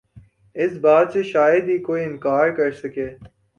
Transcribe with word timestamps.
اس 0.55 0.71
بات 0.81 1.07
سے 1.13 1.23
شاید 1.23 1.63
ہی 1.69 1.77
کوئی 1.83 2.03
انکار 2.03 2.49
کرسکے 2.57 3.07